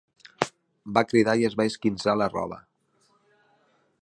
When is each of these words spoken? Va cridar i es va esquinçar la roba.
Va 0.97 1.03
cridar 1.11 1.37
i 1.43 1.47
es 1.51 1.59
va 1.61 1.67
esquinçar 1.73 2.19
la 2.23 2.31
roba. 2.35 2.61